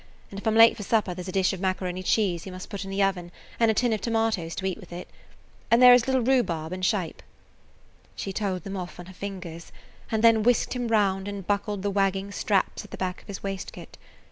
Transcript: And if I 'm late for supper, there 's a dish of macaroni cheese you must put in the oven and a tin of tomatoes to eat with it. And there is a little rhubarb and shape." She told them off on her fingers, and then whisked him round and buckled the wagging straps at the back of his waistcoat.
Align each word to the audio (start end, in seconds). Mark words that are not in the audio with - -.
And 0.31 0.39
if 0.39 0.47
I 0.47 0.49
'm 0.49 0.55
late 0.55 0.75
for 0.75 0.81
supper, 0.81 1.13
there 1.13 1.21
's 1.23 1.27
a 1.27 1.31
dish 1.31 1.53
of 1.53 1.59
macaroni 1.59 2.01
cheese 2.01 2.47
you 2.47 2.51
must 2.51 2.71
put 2.71 2.83
in 2.83 2.89
the 2.89 3.03
oven 3.03 3.31
and 3.59 3.69
a 3.69 3.73
tin 3.75 3.93
of 3.93 4.01
tomatoes 4.01 4.55
to 4.55 4.65
eat 4.65 4.79
with 4.79 4.91
it. 4.91 5.07
And 5.69 5.79
there 5.79 5.93
is 5.93 6.05
a 6.05 6.05
little 6.07 6.23
rhubarb 6.23 6.71
and 6.73 6.83
shape." 6.83 7.21
She 8.15 8.33
told 8.33 8.63
them 8.63 8.75
off 8.77 8.99
on 8.99 9.05
her 9.05 9.13
fingers, 9.13 9.71
and 10.11 10.23
then 10.23 10.41
whisked 10.41 10.73
him 10.73 10.87
round 10.87 11.27
and 11.27 11.45
buckled 11.45 11.83
the 11.83 11.91
wagging 11.91 12.31
straps 12.31 12.83
at 12.83 12.89
the 12.89 12.97
back 12.97 13.21
of 13.21 13.27
his 13.27 13.43
waistcoat. 13.43 13.97